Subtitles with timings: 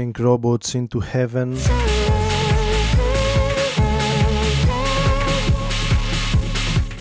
[0.00, 1.56] Playing Robots into Heaven.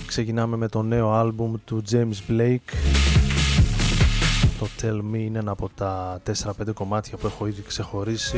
[0.08, 2.74] Ξεκινάμε με το νέο άλμπουμ του James Blake.
[4.60, 8.38] Το Tell Me είναι ένα από τα 4-5 κομμάτια που έχω ήδη ξεχωρίσει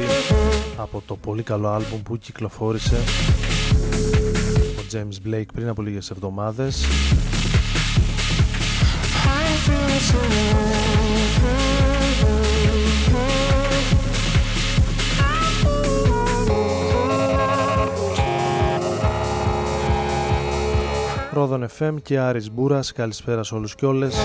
[0.77, 2.95] από το πολύ καλό άλμπουμ που κυκλοφόρησε
[4.77, 6.85] ο James Blake πριν από λίγες εβδομάδες
[21.33, 24.15] Ρόδον FM και Άρης Μπούρας, καλησπέρα σε όλους και όλες.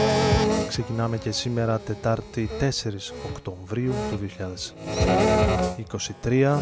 [0.68, 6.58] Ξεκινάμε και σήμερα Τετάρτη 4 Οκτωβρίου του 2023.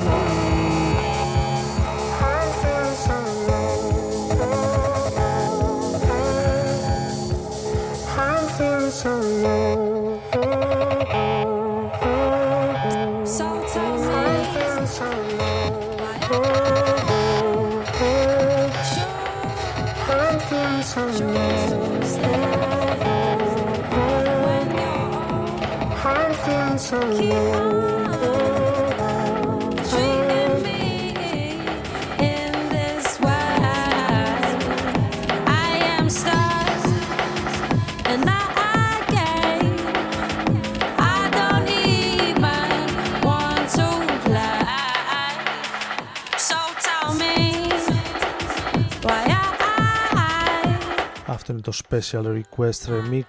[51.47, 53.25] Αυτό είναι το Special Request Remix.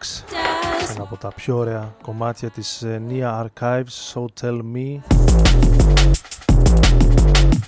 [0.81, 4.99] Just ένα από τα πιο ωραία κομμάτια της ε, Nia Archives So Tell Me.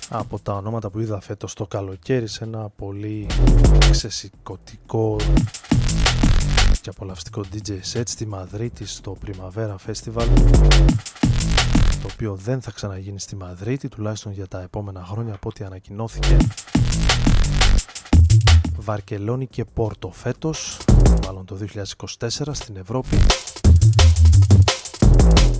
[0.08, 3.26] Από τα ονόματα που είδα φέτος το καλοκαίρι σε ένα πολύ
[3.90, 5.16] ξεσηκωτικό
[6.80, 10.26] και απολαυστικό DJ set στη Μαδρίτη στο Primavera Festival
[12.02, 16.36] το οποίο δεν θα ξαναγίνει στη Μαδρίτη τουλάχιστον για τα επόμενα χρόνια από ό,τι ανακοινώθηκε
[18.88, 20.78] Βαρκελόνη και Πόρτο φέτος
[21.26, 21.58] μάλλον το
[22.18, 23.16] 2024 στην Ευρώπη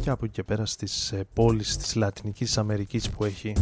[0.03, 3.53] και από εκεί και πέρα στις ε, πόλεις της Λατινικής Αμερικής που έχει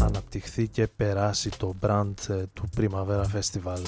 [0.00, 3.80] αναπτυχθεί και περάσει το brand ε, του Primavera Festival.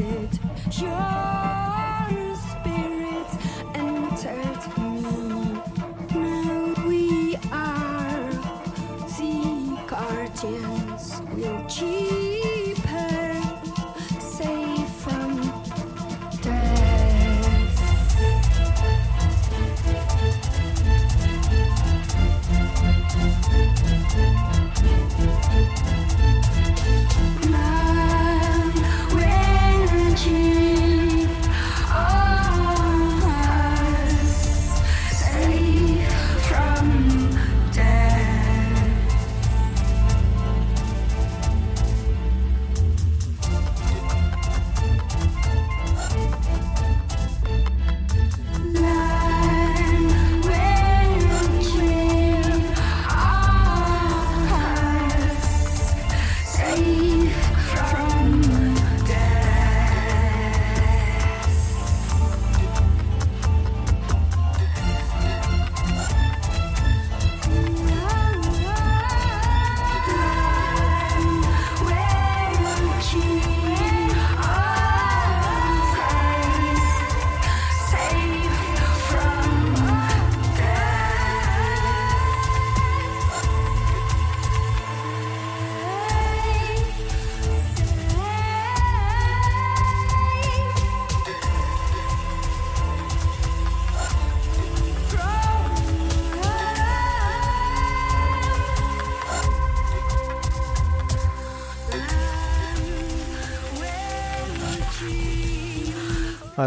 [0.00, 0.38] it.
[0.80, 1.37] You're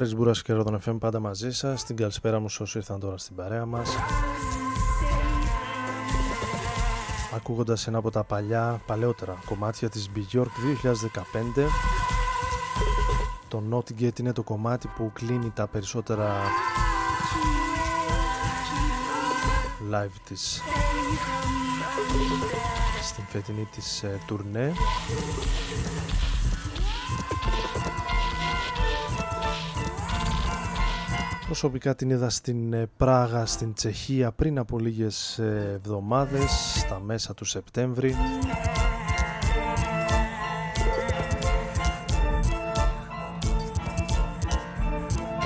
[0.02, 1.84] Άρης Μπούρας και Ρόδον FM πάντα μαζί σας.
[1.84, 3.90] Την καλησπέρα μου σε όσοι ήρθαν τώρα στην παρέα μας.
[7.36, 11.68] Ακούγοντας ένα από τα παλιά, παλαιότερα κομμάτια της Björk 2015.
[13.48, 16.32] Το Notgate είναι το κομμάτι που κλείνει τα περισσότερα
[19.92, 20.62] live της
[23.02, 24.74] στην φετινή της ε, τουρνέ
[31.52, 37.34] Προσωπικά την είδα στην ε, Πράγα, στην Τσεχία πριν από λίγες ε, εβδομάδες, στα μέσα
[37.34, 38.16] του Σεπτέμβρη.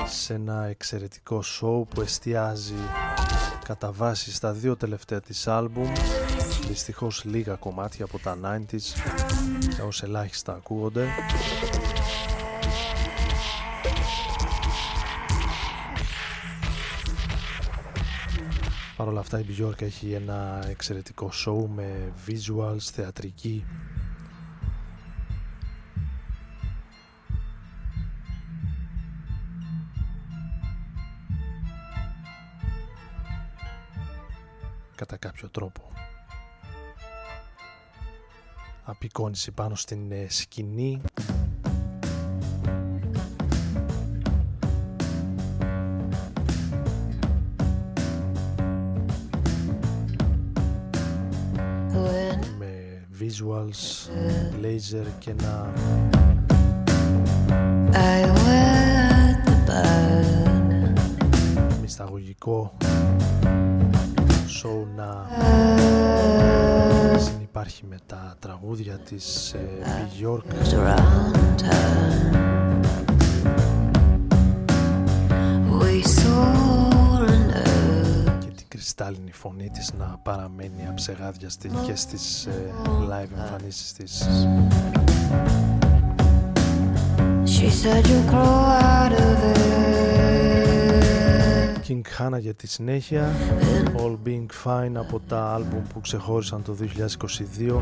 [0.05, 2.73] Σε ένα εξαιρετικό σοου που εστιάζει
[3.63, 5.91] κατά βάση στα δύο τελευταία της άλμπουμ
[6.67, 8.99] δυστυχώς λίγα κομμάτια από τα 90s
[9.79, 11.07] έως ελάχιστα ακούγονται
[18.97, 23.65] Παρ' όλα αυτά η Bjork έχει ένα εξαιρετικό show με visuals, θεατρική.
[34.95, 35.81] Κατά κάποιο τρόπο.
[38.83, 41.01] Απεικόνιση πάνω στην ε, σκηνή
[53.35, 54.09] visuals,
[54.61, 55.73] laser και ένα
[61.81, 62.77] μυσταγωγικό
[64.61, 65.27] show να
[67.19, 70.43] συνυπάρχει με τα τραγούδια της ε, Bjork
[78.95, 82.73] κρυστάλλινη φωνή της να παραμένει αψεγάδιαστη και στις ε,
[83.09, 84.27] live εμφανίσεις της.
[87.43, 88.57] She said you grow
[88.91, 89.65] out of it.
[91.87, 93.31] King Hannah για τη συνέχεια.
[93.97, 97.81] All Being Fine από τα άλμπουμ που ξεχώρισαν το 2022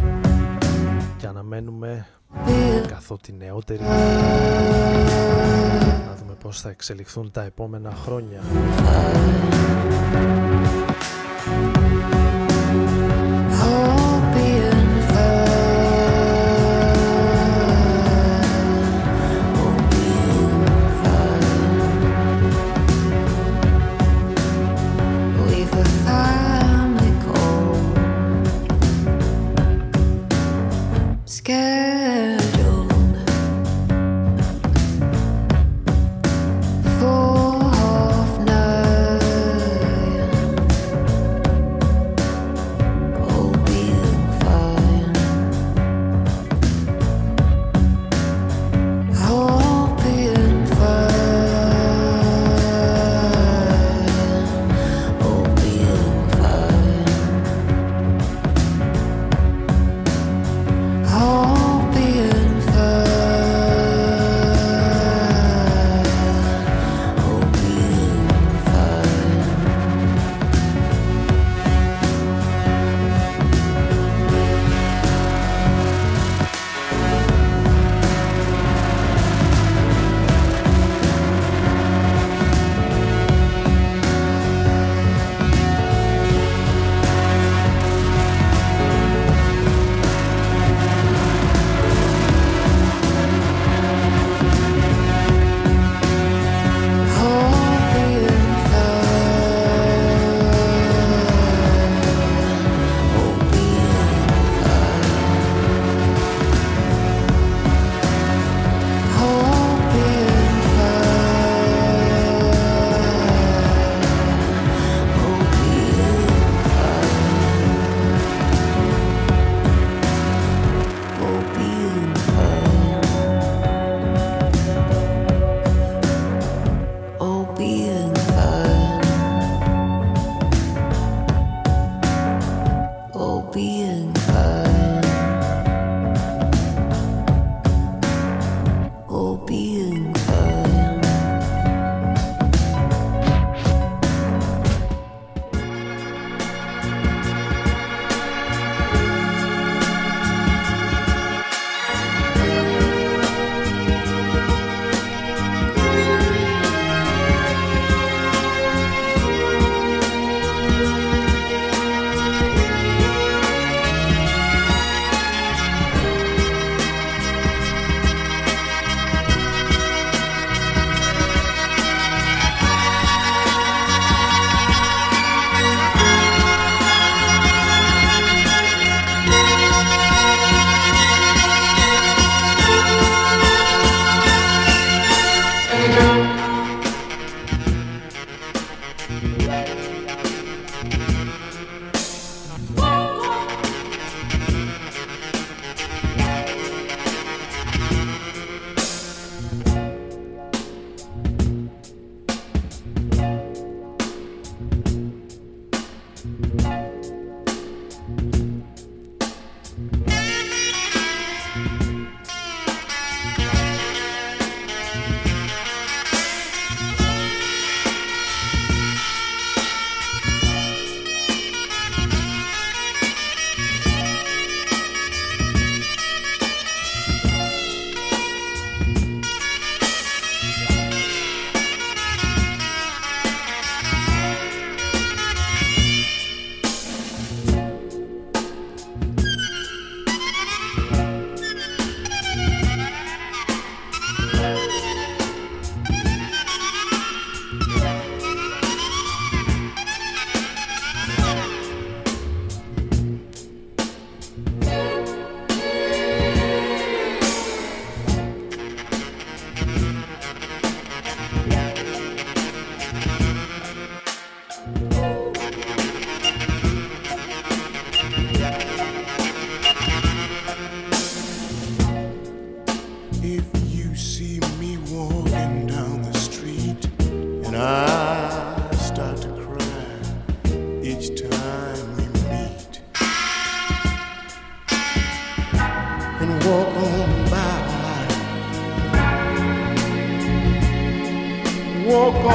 [1.17, 2.05] και αναμένουμε
[2.87, 3.81] καθότι νεότεροι
[6.05, 8.41] να δούμε πώς θα εξελιχθούν τα επόμενα χρόνια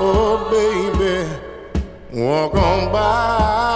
[0.00, 1.16] Oh, baby,
[2.20, 3.69] walk on by.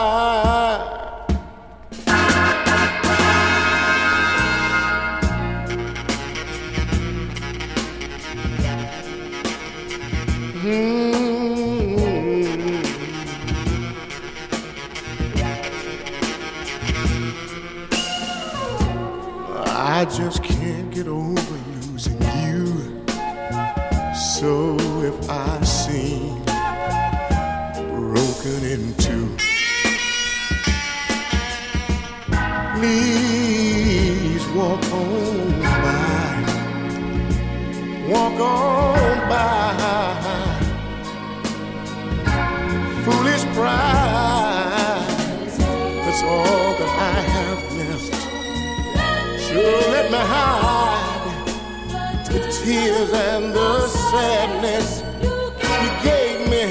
[53.05, 56.65] Tears and the sadness you gave me.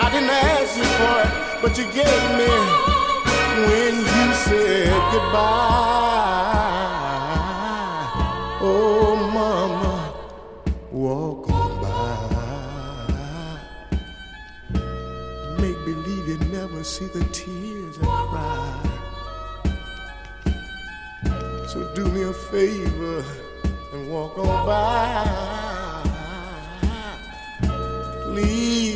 [0.00, 1.30] I didn't ask you for it,
[1.62, 2.52] but you gave me
[3.66, 6.38] when you said goodbye.
[8.60, 10.14] Oh, mama,
[10.90, 12.28] walk on by.
[15.60, 18.84] Make believe you never see the tears I cry.
[21.68, 23.24] So do me a favor
[23.92, 25.67] and walk on by.
[28.40, 28.87] me.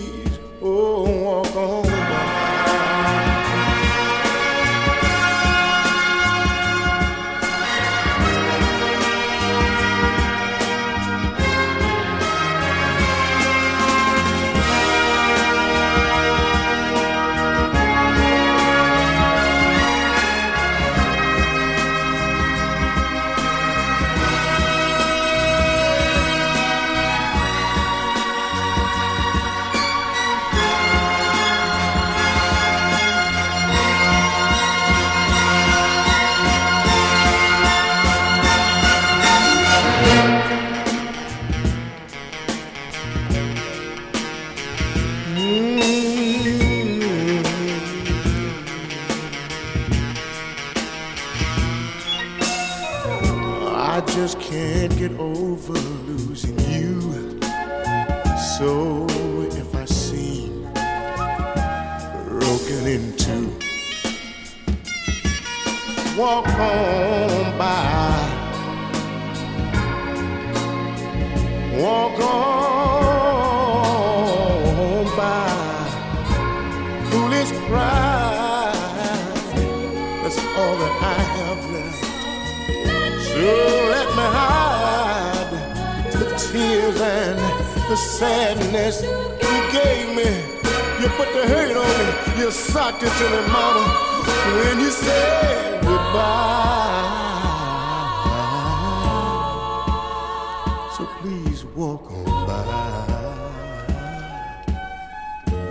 [100.96, 102.64] So please walk on by.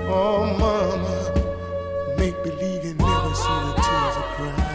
[0.09, 1.15] Oh, mama,
[2.17, 4.71] make believe you never see the tears I cry.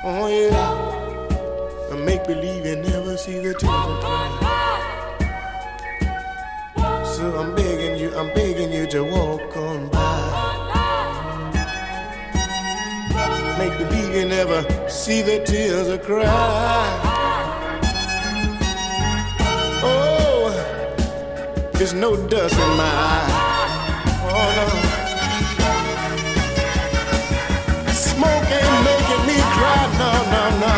[0.03, 4.29] Oh yeah, and make believe you never see the tears I cry.
[7.03, 9.66] So I'm begging you, I'm begging you to walk on
[13.57, 16.25] Make believe you never see the tears I cry.
[19.83, 20.51] Oh,
[21.73, 23.29] there's no dust in my eye.
[24.29, 24.67] Oh no.
[27.91, 30.73] Smoke ain't making me cry, no, no, no.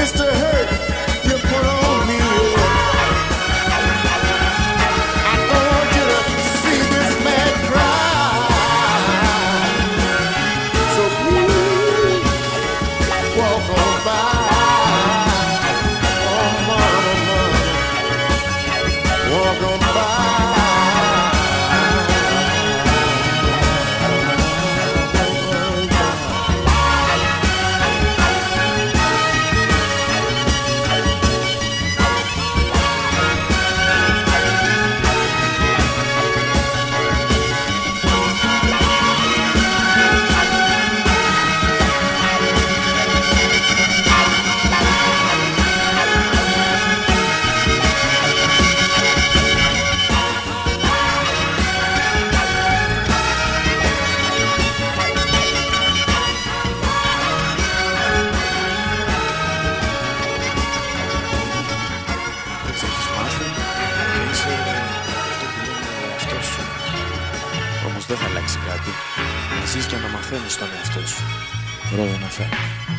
[0.00, 0.68] It's the hurt
[69.86, 71.22] και να μαθαίνεις τον εαυτό σου.
[71.96, 72.97] Ρόδο να φέρω.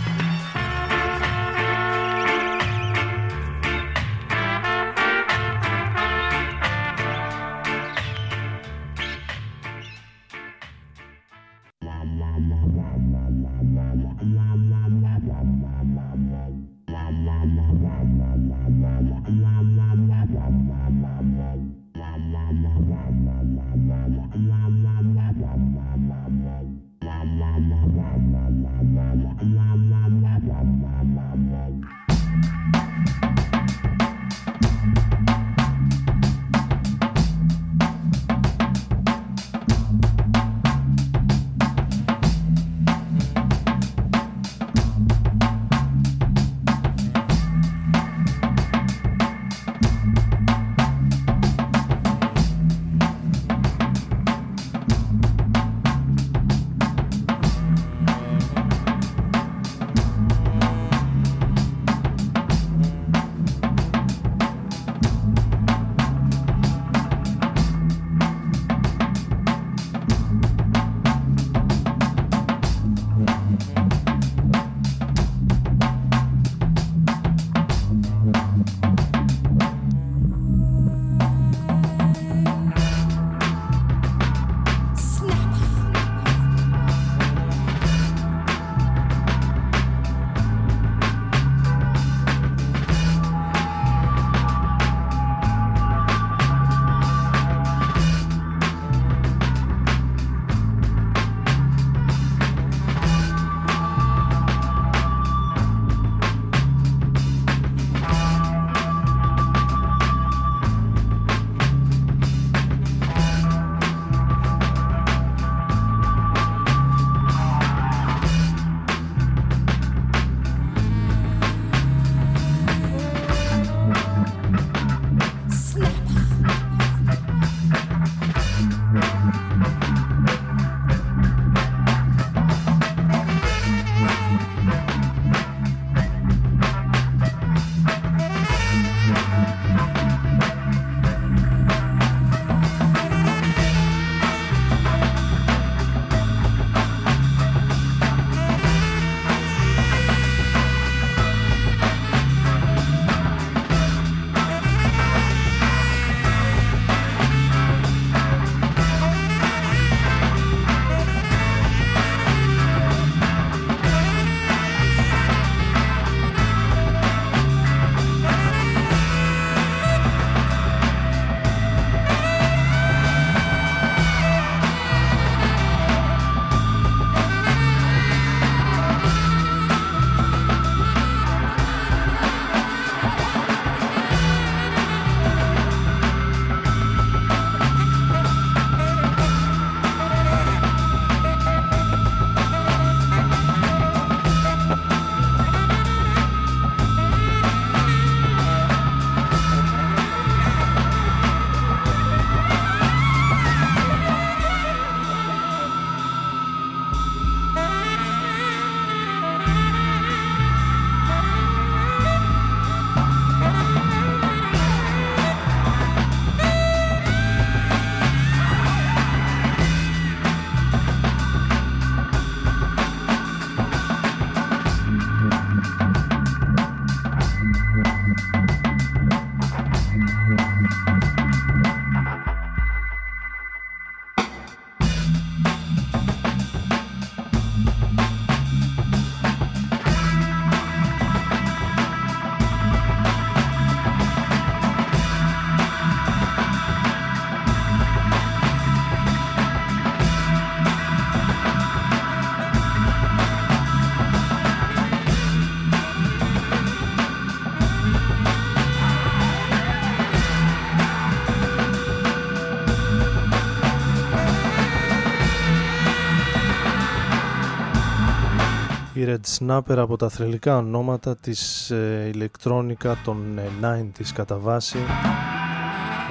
[269.10, 274.78] Red Snapper από τα θρελικά ονόματα της ε, ηλεκτρόνικα των ε, 90's κατά βάση.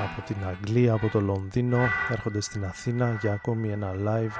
[0.05, 1.78] Από την Αγγλία, από το Λονδίνο
[2.11, 4.32] έρχονται στην Αθήνα για ακόμη ένα live.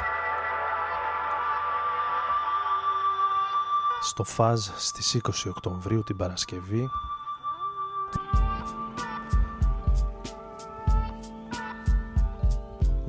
[4.03, 6.89] Στο Φαζ στις 20 Οκτωβρίου την Παρασκευή.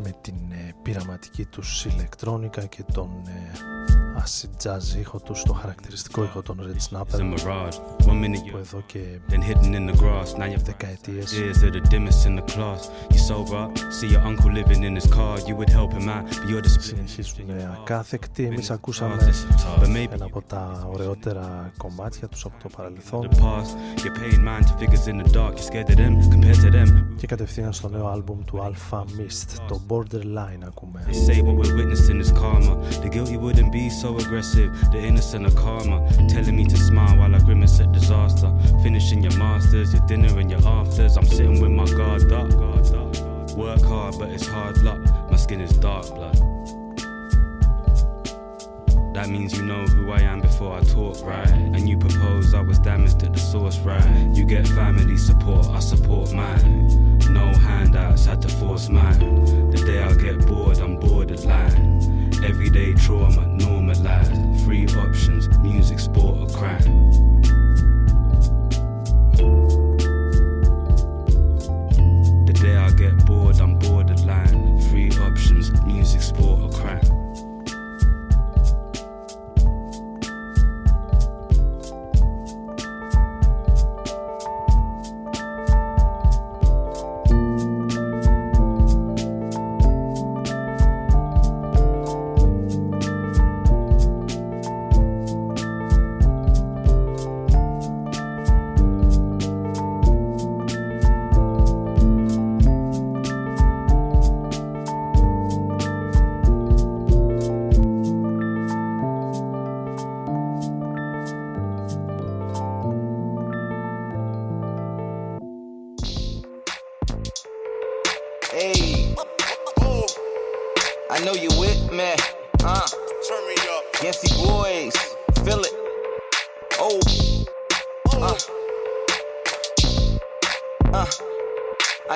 [0.03, 3.68] Με την ε, πειραματική πραγματική τους ηλεκτρόνικα και τον ε,
[4.29, 7.19] acid jazz ήχο τους, το χαρακτηριστικό ήχο των Red Snapper
[8.51, 8.99] που εδώ και
[10.61, 11.31] δεκαετίες.
[16.79, 17.45] συνεχίζουν
[17.81, 18.43] ακάθεκτοι.
[18.43, 19.15] Εμείς ακούσαμε
[20.11, 23.29] ένα από τα ωραιότερα κομμάτια τους από το παρελθόν.
[27.15, 31.05] και κατευθείαν στο νέο άλμπουμ του Alpha Mist, το Borderline ακούμε.
[31.07, 32.73] They say what we're witnessing is karma.
[33.03, 34.71] The guilty wouldn't be so aggressive.
[34.91, 36.07] The innocent are karma.
[36.29, 38.53] Telling me to smile while I grimace at disaster.
[38.83, 41.17] Finishing your masters, your dinner and your afters.
[41.17, 42.49] I'm sitting with my guard up.
[43.55, 44.99] Work hard, but it's hard luck.
[45.29, 46.37] My skin is dark blood.
[49.19, 51.49] That means you know who I am before I talk, right?
[51.49, 54.05] And you propose I was damaged at the source, right?
[54.33, 57.17] You get family support, I support mine.
[57.29, 59.19] No handouts, had to force mine.
[59.71, 61.99] The day I get bored, I'm borderline.
[62.43, 64.31] Everyday trauma, normalized.
[64.63, 67.09] Free options, music, sport, or crime.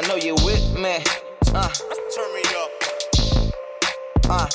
[0.08, 0.98] Know you with me,
[1.54, 1.70] uh.
[2.16, 2.72] Turn me up.
[4.30, 4.48] Uh.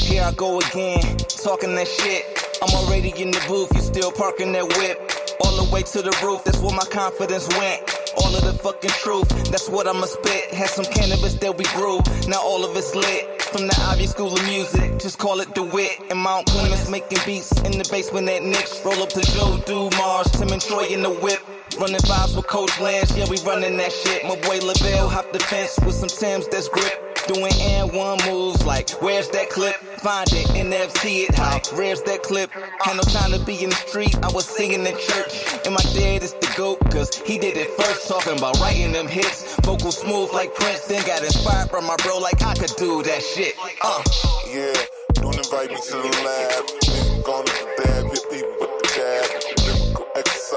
[0.00, 2.24] Here I go again, talking that shit.
[2.62, 4.98] I'm already in the booth, you still parking that whip.
[5.44, 7.82] All the way to the roof, that's where my confidence went.
[8.18, 10.54] All of the fucking truth, that's what I'ma spit.
[10.54, 13.42] Had some cannabis that we grew, now all of it's lit.
[13.42, 16.00] From the Ivy School of Music, just call it the wit.
[16.10, 18.84] And Mount Clemens making beats in the basement at Nick's.
[18.84, 21.40] Roll up to Joe, do Mars, Tim and Troy in the whip.
[21.78, 24.24] Running vibes with Coach Lance, yeah, we running that shit.
[24.24, 27.02] My boy LaVelle hop the fence with some Tims that's grip.
[27.28, 29.74] Doing and one moves like, where's that clip?
[30.00, 31.60] Find it, NFT it, how?
[31.76, 32.50] Where's that clip?
[32.80, 35.44] Had no time to be in the street, I was singing in church.
[35.66, 38.08] And my dad is the GOAT, cause he did it first.
[38.08, 39.44] Talking about writing them hits.
[39.56, 43.22] Vocal smooth like Prince, then got inspired from my bro, like I could do that
[43.22, 43.54] shit.
[43.82, 44.02] Uh.
[44.48, 44.72] Yeah,
[45.12, 46.64] don't invite me to the lab.
[46.88, 48.65] Nigga gonna the dab, jab.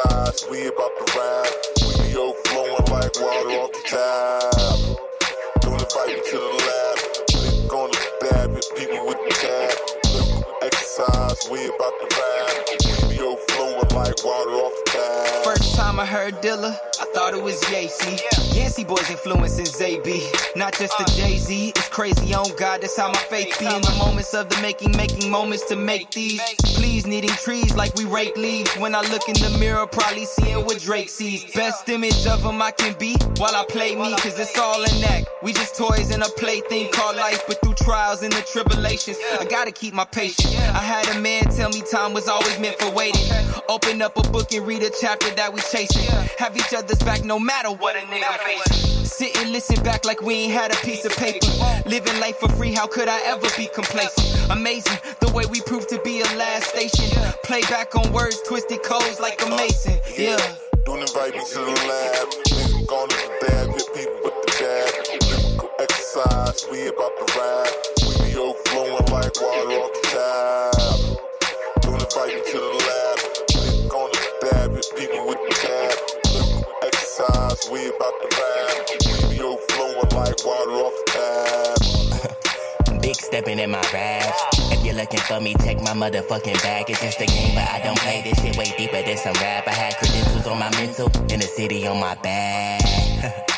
[0.05, 1.51] Exercise, we about to rap.
[1.81, 5.61] We be overflowing like water off the tap.
[5.61, 6.97] Don't invite me to the lab.
[7.29, 9.98] Nigga gonna the dab, people with the jab.
[10.71, 12.09] Exercise, we about to
[13.29, 15.43] overflowing like water off the tap.
[15.43, 18.17] First time I heard Dilla, I thought it was Yancey.
[18.57, 21.69] Yancey boys influencing ZB, not just the Jay Z.
[21.75, 23.65] It's crazy on God, that's how my faith be.
[23.65, 26.41] In the moments of the making, making moments to make these.
[26.75, 28.73] Please needing trees like we rake leaves.
[28.77, 31.51] When I look in the mirror, probably seeing what Drake sees.
[31.53, 35.03] Best image of him I can be while I play me, cause it's all an
[35.03, 35.27] act.
[35.41, 39.45] We just toys in a plaything called life, but through trials and the tribulations, I
[39.45, 40.53] gotta keep my patience.
[40.73, 43.25] I had a man tell me time was always meant for waiting.
[43.67, 46.05] Open up a book and read a chapter that we chasing.
[46.37, 49.05] Have each other's back no matter what a nigga facing.
[49.05, 51.45] Sit and listen back like we ain't had a piece of paper.
[51.85, 54.49] Living life for free, how could I ever be complacent?
[54.51, 57.09] Amazing the way we proved to be a last station.
[57.43, 59.99] Play back on words, twisted codes like a mason.
[60.17, 60.37] Yeah.
[60.85, 62.27] Don't invite me to the lab.
[62.47, 64.89] Nigga gonna the dab, hit people with the jab.
[65.29, 67.98] Lyrical exercise, we about to rap.
[68.39, 71.81] We be overflowing like water off the tap.
[71.81, 73.17] Don't invite me to the lab.
[73.51, 75.95] Nigga gonna the dab, hit people with the jab.
[76.31, 78.75] Lyrical exercise, we about to rap.
[79.03, 81.11] We be overflowing like water off the
[82.87, 83.01] tap.
[83.01, 84.41] Big stepping in my raps.
[84.71, 86.89] If you're looking for me, check my motherfucking bag.
[86.89, 89.67] It's just a game, but I don't play this shit way deeper than some rap.
[89.67, 93.47] I had credentials on my mental, and the city on my back.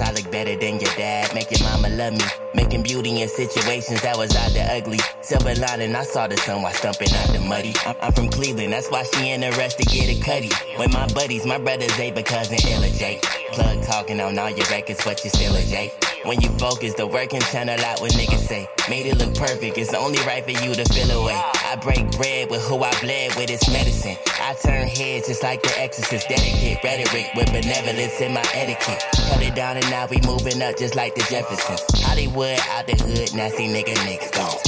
[0.00, 1.18] I look better than your dad.
[1.50, 2.24] Your mama love me.
[2.54, 4.98] Making beauty in situations that was out the ugly.
[5.22, 7.72] Silver lining, I saw the sun while stumping out the muddy.
[7.86, 10.50] I'm, I'm from Cleveland, that's why she in a rush to get a cutty.
[10.78, 13.20] With my buddies, my brothers, they because and Illa J.
[13.52, 15.92] Plug talking on all your records, but you still a J.
[16.24, 18.68] When you focus, the work can channel out what niggas say.
[18.90, 21.34] Made it look perfect, it's only right for you to feel away.
[21.34, 24.16] I break bread with who I bled with, it's medicine.
[24.40, 26.28] I turn heads just like the exorcist.
[26.28, 29.02] Dedicate rhetoric with benevolence in my etiquette.
[29.28, 31.82] Cut it down and now we moving up just like the Jeffersons.
[32.04, 34.67] Hollywood out the hood, nasty nigga Nick gone.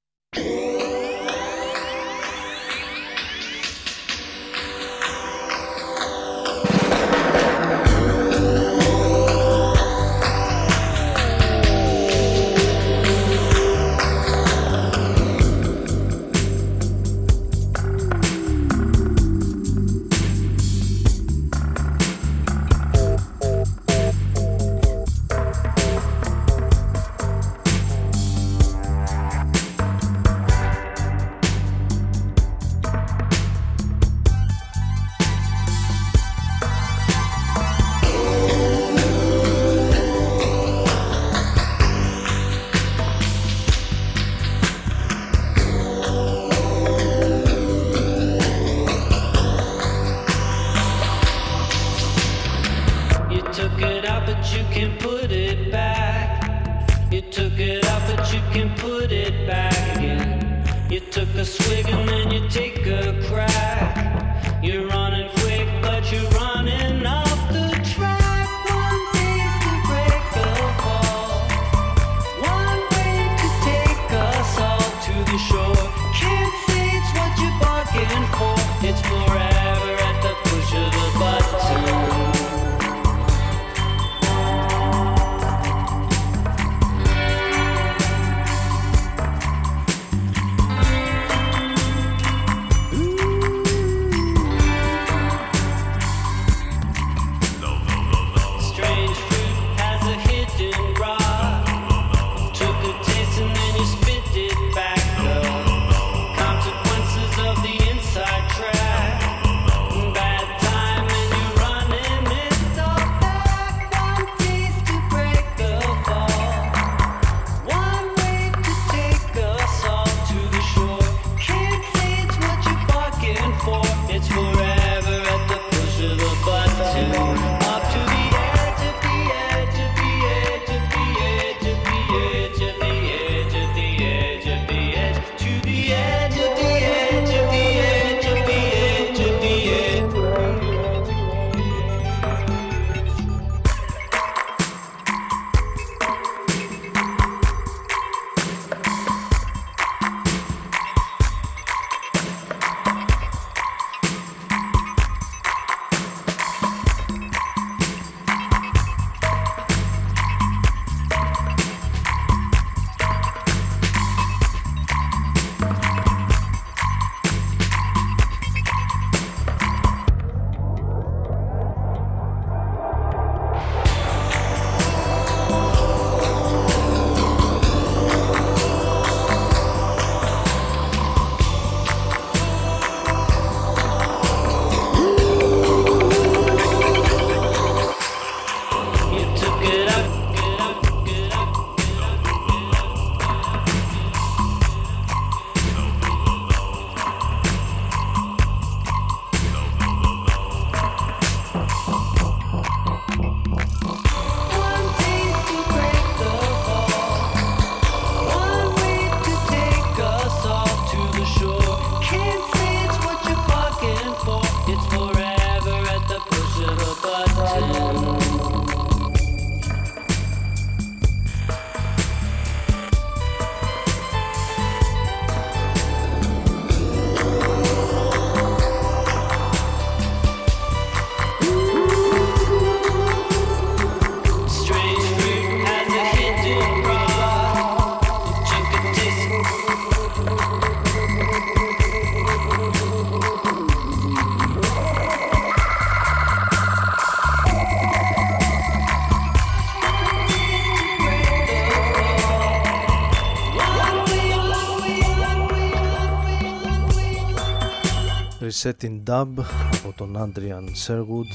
[258.63, 259.27] Resetting Dub
[259.73, 261.31] από τον Adrian Sherwood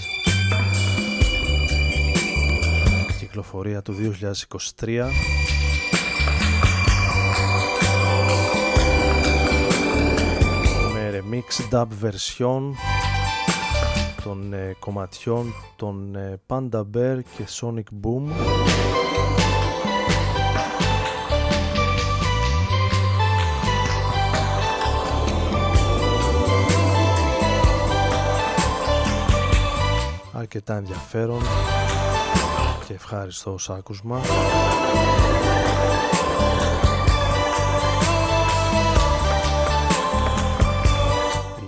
[3.18, 3.94] κυκλοφορία του
[4.80, 5.04] 2023
[10.92, 12.62] με remix dub version
[14.24, 18.30] των ε, κομματιών των ε, Panda Bear και Sonic Boom
[30.56, 31.40] αρκετά ενδιαφέρον
[32.86, 34.20] και ευχάριστο ως άκουσμα.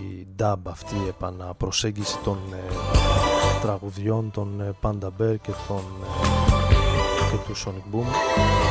[0.01, 2.72] Η dub αυτή η επαναπροσέγγιση των ε,
[3.61, 8.68] τραγουδιών των ε, Panda Bear και, των, ε, και του Sonic Boom.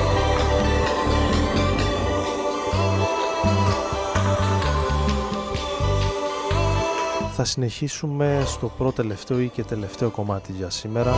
[7.39, 11.15] Θα συνεχίσουμε στο πρώτο τελευταίο ή και τελευταίο κομμάτι για σήμερα.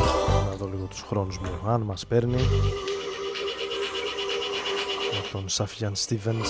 [0.50, 2.36] Να δω λίγο τους χρόνους μου αν μας παίρνει.
[5.14, 6.50] Με τον Σαφιάν Στίβενς.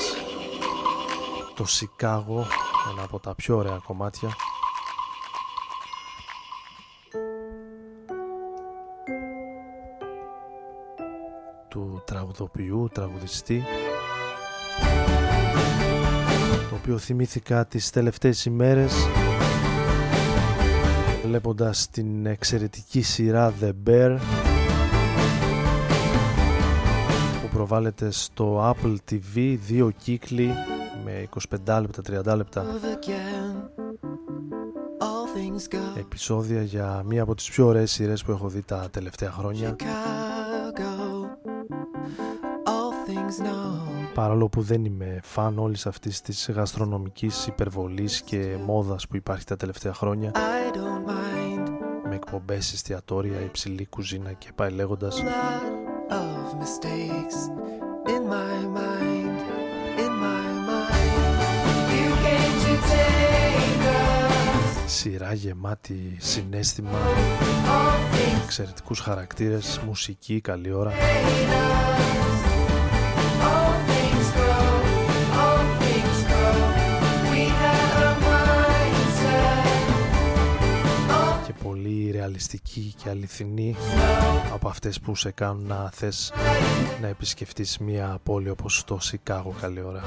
[1.55, 2.47] Το Σικάγο,
[2.91, 4.29] ένα από τα πιο ωραία κομμάτια.
[11.67, 13.63] Του τραγουδοποιού, τραγουδιστή
[16.69, 18.93] το οποίο θυμήθηκα τις τελευταίες ημέρες
[21.29, 24.17] βλέποντας την εξαιρετική σειρά The Bear
[27.41, 30.53] που προβάλλεται στο Apple TV δύο κύκλοι
[31.03, 31.27] με
[31.67, 32.65] 25 λεπτά, 30 λεπτά.
[35.97, 39.75] Επεισόδια για μία από τις πιο ωραίες σειρές που έχω δει τα τελευταία χρόνια
[44.19, 49.55] παρόλο που δεν είμαι φαν όλης αυτής της γαστρονομικής υπερβολής και μόδας που υπάρχει τα
[49.55, 50.31] τελευταία χρόνια
[52.09, 55.23] με εκπομπές, εστιατόρια, υψηλή κουζίνα και πάει λέγοντας
[64.85, 66.99] Σειρά γεμάτη συνέστημα
[68.43, 70.91] Εξαιρετικούς χαρακτήρες Μουσική, καλή ώρα
[81.79, 83.75] πολύ ρεαλιστική και αληθινή
[84.53, 86.33] από αυτές που σε κάνουν να θες
[87.01, 90.03] να επισκεφτείς μια πόλη όπως το Σικάγο καλή ώρα.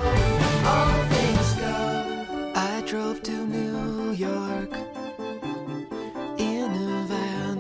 [2.55, 4.73] I drove to New York
[6.51, 7.59] in a van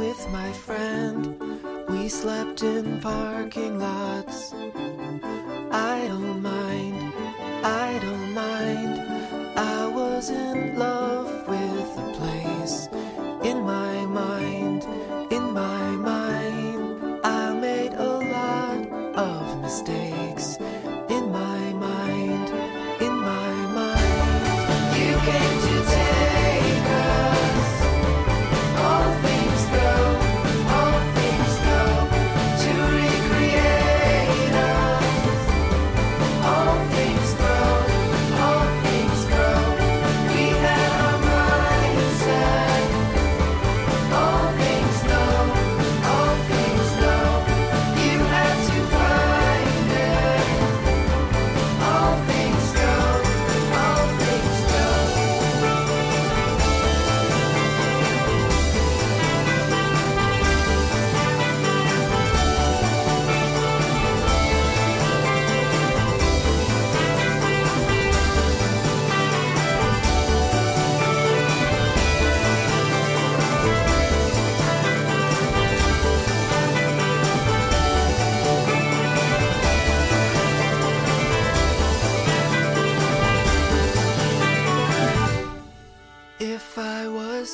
[0.00, 1.20] with my friend.
[1.92, 4.38] We slept in parking lots.
[5.92, 6.96] I don't mind,
[7.86, 8.94] I don't mind.
[9.76, 11.07] I was in love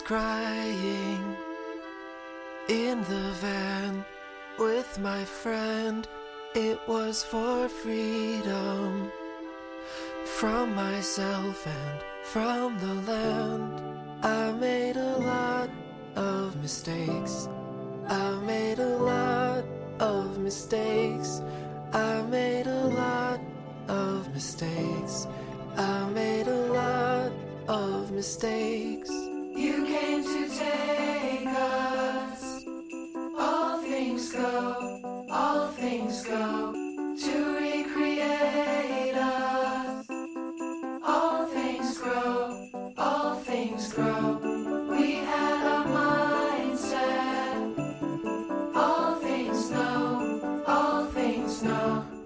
[0.04, 1.34] crying
[2.68, 4.04] in the van
[4.58, 6.06] with my friend,
[6.54, 9.10] it was for freedom
[10.24, 13.80] from myself and from the land.
[14.22, 15.70] I made a lot
[16.16, 17.48] of mistakes.
[18.06, 19.64] I made a lot
[20.00, 21.40] of mistakes.
[21.94, 23.40] I made a lot
[23.88, 25.26] of mistakes.
[25.78, 27.32] I made a lot
[27.68, 29.03] of mistakes.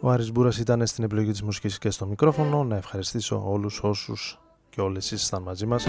[0.08, 2.64] Ο Άρης Μπούρας ήταν στην επιλογή της μουσικής και στο μικρόφωνο.
[2.64, 4.38] Να ευχαριστήσω όλους όσους
[4.70, 5.86] και όλες εσείς ήσταν μαζί μας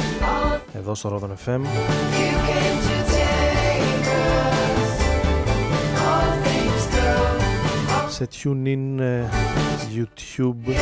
[0.73, 1.61] εδώ στο Rodon FM.
[8.09, 9.23] Σε TuneIn, ε,
[9.95, 10.73] YouTube,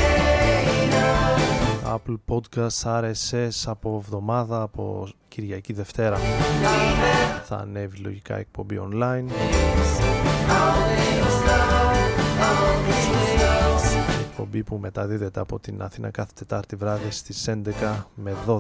[1.95, 6.17] Apple Podcasts, RSS από εβδομάδα, από Κυριακή Δευτέρα
[7.43, 9.25] θα ανέβει λογικά εκπομπή online.
[14.29, 17.53] Εκπομπή που μεταδίδεται από την Αθήνα κάθε Τετάρτη βράδυ στις 11
[18.15, 18.57] με 12.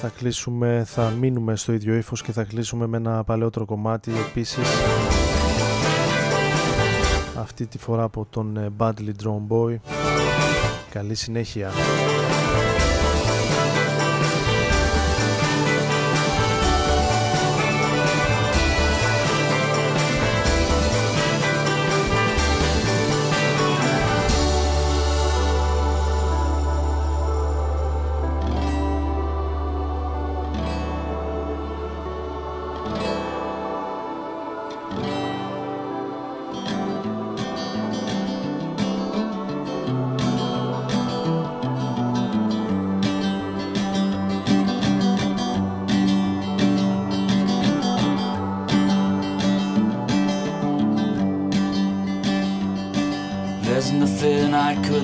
[0.00, 4.68] Θα κλείσουμε, θα μείνουμε στο ίδιο ύφος και θα κλείσουμε με ένα παλαιότερο κομμάτι επίσης.
[7.38, 9.76] Αυτή τη φορά από τον ε, Badly Drone Boy
[10.90, 11.70] καλή συνέχεια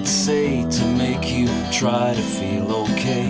[0.06, 3.28] Say to make you try to feel okay.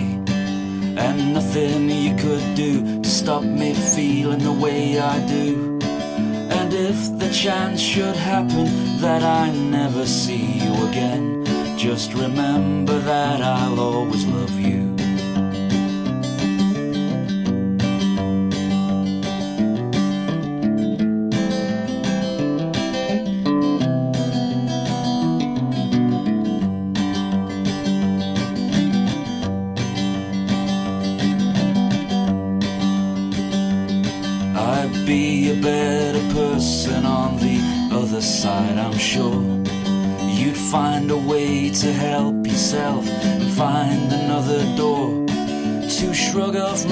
[0.95, 5.79] And nothing you could do to stop me feeling the way I do.
[5.81, 8.67] And if the chance should happen
[9.01, 14.76] that I never see you again, just remember that I'll always love you.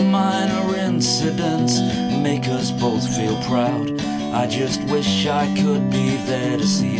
[0.03, 1.79] Minor incidents,
[2.21, 3.99] make us both feel proud.
[4.33, 6.97] I just wish I could be there to see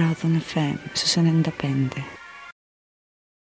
[0.00, 2.19] I don't Radon FM su Senenda independent.